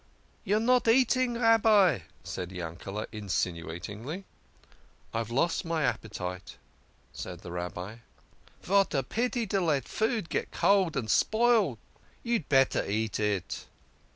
[0.45, 4.25] "You are not eating, Rabbi," said Yankele" insinuatingly."
[5.13, 6.57] I have lost my appetite,"
[7.13, 7.97] said the Rabbi."
[8.63, 11.77] Vat a pity to let food get cold and spoil!
[12.23, 13.67] You'd better eat it."